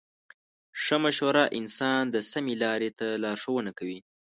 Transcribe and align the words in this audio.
ښه 0.83 0.95
مشوره 1.03 1.43
انسان 1.59 2.01
د 2.09 2.15
سمې 2.31 2.55
لارې 2.63 2.89
ته 2.99 3.07
لارښوونه 3.23 3.71
کوي. 3.79 3.99